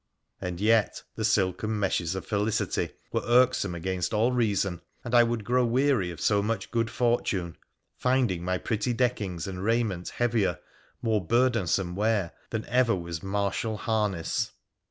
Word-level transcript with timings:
And 0.41 0.59
yet 0.59 1.03
the 1.15 1.23
silken 1.23 1.79
meshes 1.79 2.15
of 2.15 2.25
felicity 2.25 2.89
were 3.11 3.21
irksome 3.23 3.75
against 3.75 4.15
all 4.15 4.31
reason, 4.31 4.81
and 5.03 5.13
I 5.13 5.21
would 5.21 5.43
grow 5.45 5.63
weary 5.63 6.09
of 6.09 6.19
so 6.19 6.41
much 6.41 6.71
good 6.71 6.89
fortune, 6.89 7.55
finding 7.97 8.43
my 8.43 8.57
pretty 8.57 8.95
deckings 8.95 9.45
and 9.45 9.63
raiment 9.63 10.09
heavier— 10.09 10.57
more 11.03 11.23
burden 11.23 11.67
some 11.67 11.95
wear— 11.95 12.31
than 12.49 12.65
ever 12.65 12.95
was 12.95 13.21
martial 13.21 13.77
harness. 13.77 14.53